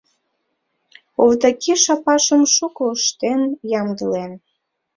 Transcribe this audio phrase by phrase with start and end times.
[1.21, 3.41] Овдаки шапашым шуко ыштен
[3.81, 4.31] ямдылен.